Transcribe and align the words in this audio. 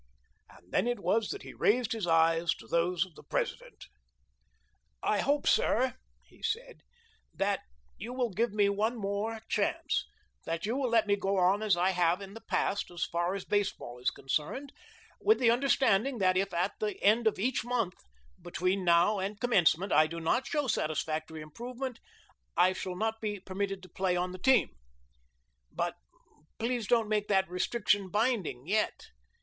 And 0.49 0.71
then 0.71 0.87
it 0.87 0.99
was 1.01 1.29
that 1.29 1.43
he 1.43 1.53
raised 1.53 1.91
his 1.91 2.07
eyes 2.07 2.55
to 2.55 2.65
those 2.65 3.05
of 3.05 3.13
the 3.13 3.21
president. 3.21 3.85
"I 5.03 5.19
hope, 5.19 5.45
sir," 5.45 5.93
he 6.25 6.41
said, 6.41 6.81
"that 7.35 7.59
you 7.97 8.11
will 8.11 8.31
give 8.31 8.51
me 8.51 8.67
one 8.67 8.97
more 8.97 9.41
chance 9.47 10.07
that 10.43 10.65
you 10.65 10.75
will 10.75 10.89
let 10.89 11.05
me 11.05 11.15
go 11.15 11.37
on 11.37 11.61
as 11.61 11.77
I 11.77 11.91
have 11.91 12.19
in 12.19 12.33
the 12.33 12.41
past 12.41 12.89
as 12.89 13.05
far 13.05 13.35
as 13.35 13.45
baseball 13.45 13.99
is 13.99 14.09
concerned, 14.09 14.73
with 15.19 15.37
the 15.37 15.51
understanding 15.51 16.17
that 16.17 16.35
if 16.35 16.51
at 16.51 16.71
the 16.79 16.99
end 17.03 17.27
of 17.27 17.37
each 17.37 17.63
month 17.63 17.93
between 18.41 18.83
now 18.83 19.19
and 19.19 19.39
commencement 19.39 19.91
I 19.93 20.07
do 20.07 20.19
not 20.19 20.47
show 20.47 20.65
satisfactory 20.65 21.41
improvement 21.41 21.99
I 22.57 22.73
shall 22.73 22.95
not 22.95 23.21
be 23.21 23.39
permitted 23.39 23.83
to 23.83 23.89
play 23.89 24.15
on 24.15 24.31
the 24.31 24.39
team. 24.39 24.69
But 25.71 25.93
please 26.57 26.87
don't 26.87 27.07
make 27.07 27.27
that 27.27 27.47
restriction 27.47 28.09
binding 28.09 28.65
yet. 28.65 29.09